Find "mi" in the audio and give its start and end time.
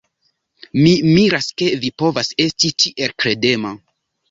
0.79-0.93